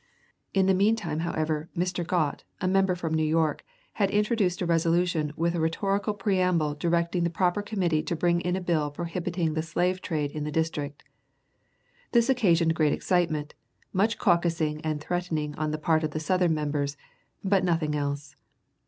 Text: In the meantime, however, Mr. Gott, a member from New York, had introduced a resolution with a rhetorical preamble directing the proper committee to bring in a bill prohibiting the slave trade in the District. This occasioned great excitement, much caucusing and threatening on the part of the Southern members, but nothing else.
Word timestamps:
In 0.55 0.65
the 0.65 0.73
meantime, 0.73 1.19
however, 1.19 1.69
Mr. 1.77 2.03
Gott, 2.03 2.43
a 2.59 2.67
member 2.67 2.95
from 2.95 3.13
New 3.13 3.21
York, 3.23 3.63
had 3.93 4.09
introduced 4.09 4.59
a 4.59 4.65
resolution 4.65 5.31
with 5.37 5.53
a 5.53 5.59
rhetorical 5.59 6.15
preamble 6.15 6.73
directing 6.73 7.23
the 7.23 7.29
proper 7.29 7.61
committee 7.61 8.01
to 8.01 8.15
bring 8.15 8.41
in 8.41 8.55
a 8.55 8.61
bill 8.61 8.89
prohibiting 8.89 9.53
the 9.53 9.61
slave 9.61 10.01
trade 10.01 10.31
in 10.31 10.43
the 10.43 10.51
District. 10.51 11.03
This 12.13 12.29
occasioned 12.31 12.73
great 12.73 12.93
excitement, 12.93 13.53
much 13.93 14.17
caucusing 14.17 14.81
and 14.83 14.99
threatening 14.99 15.53
on 15.53 15.69
the 15.69 15.77
part 15.77 16.03
of 16.03 16.09
the 16.09 16.19
Southern 16.19 16.55
members, 16.55 16.97
but 17.43 17.63
nothing 17.63 17.93
else. 17.93 18.35